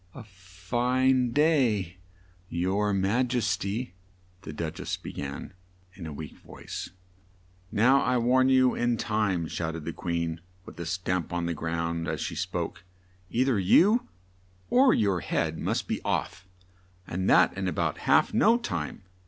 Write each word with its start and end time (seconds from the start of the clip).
"A 0.15 0.23
fine 0.23 1.29
day, 1.31 1.97
your 2.49 2.91
ma 2.91 3.21
jes 3.31 3.55
ty!" 3.55 3.93
the 4.41 4.51
Duch 4.51 4.79
ess 4.79 4.97
be 4.97 5.13
gan 5.13 5.53
in 5.93 6.07
a 6.07 6.11
weak 6.11 6.39
voice. 6.39 6.89
"Now, 7.71 8.01
I 8.01 8.17
warn 8.17 8.49
you 8.49 8.73
in 8.73 8.97
time," 8.97 9.47
shout 9.47 9.75
ed 9.75 9.85
the 9.85 9.93
Queen, 9.93 10.41
with 10.65 10.79
a 10.79 10.87
stamp 10.87 11.31
on 11.31 11.45
the 11.45 11.53
ground 11.53 12.07
as 12.07 12.19
she 12.19 12.33
spoke; 12.33 12.83
"ei 13.31 13.43
ther 13.45 13.59
you 13.59 14.09
or 14.71 14.91
your 14.91 15.19
head 15.19 15.59
must 15.59 15.87
be 15.87 16.01
off, 16.03 16.47
and 17.05 17.29
that 17.29 17.55
in 17.55 17.67
a 17.67 17.71
bout 17.71 17.99
half 17.99 18.33
no 18.33 18.57
time! 18.57 19.03